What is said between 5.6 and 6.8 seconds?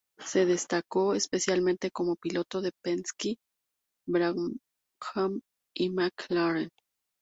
y McLaren.